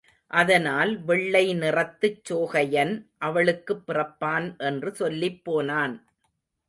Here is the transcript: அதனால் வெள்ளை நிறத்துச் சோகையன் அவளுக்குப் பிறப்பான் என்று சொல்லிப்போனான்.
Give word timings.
அதனால் 0.31 1.03
வெள்ளை 1.03 1.53
நிறத்துச் 1.53 2.21
சோகையன் 2.29 2.93
அவளுக்குப் 3.19 3.83
பிறப்பான் 3.87 4.57
என்று 4.57 4.91
சொல்லிப்போனான். 4.99 5.95